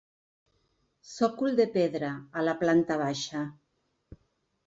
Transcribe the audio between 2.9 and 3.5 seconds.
baixa.